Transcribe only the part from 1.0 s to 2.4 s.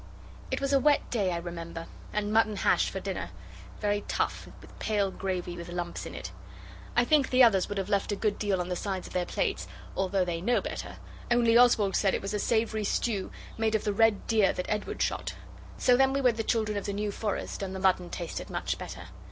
day, I remember, and